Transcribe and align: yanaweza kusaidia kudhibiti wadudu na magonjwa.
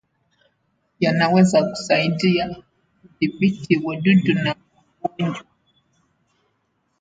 yanaweza 0.99 1.63
kusaidia 1.63 2.55
kudhibiti 3.01 3.81
wadudu 3.85 4.33
na 4.33 4.55
magonjwa. 5.01 5.45